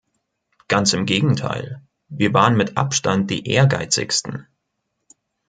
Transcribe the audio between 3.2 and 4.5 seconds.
die Ehrgeizigsten.